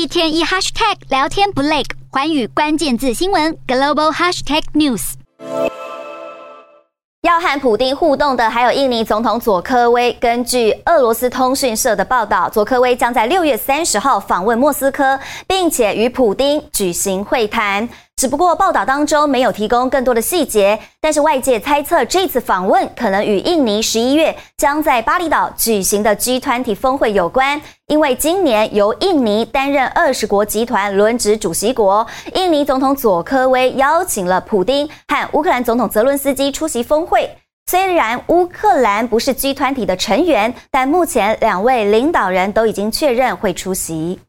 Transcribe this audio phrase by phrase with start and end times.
[0.00, 5.12] 一天一 hashtag 聊天不累，寰宇关键字新闻 global hashtag news。
[7.20, 10.10] 要和普丁互动的还有印尼总统佐科威。
[10.14, 17.86] 根据俄罗斯通讯社的报道，佐科威将在六月三十号访问莫斯科，并且与普丁举行会谈。
[18.20, 37.26] 只不过报道当中没有提供更多的细节，但是外界猜测这次访问可能与印尼十一月将在巴厘岛举行的 G 团体峰会有关，因为今年由印尼担任二十国集团轮值主席国，印尼总统佐科威邀请了普丁和乌克兰总统泽伦斯基出席峰会。
[37.70, 44.20] 虽然乌克兰不是 G 团体的成员，但目前两位领导人都已经确认会出席。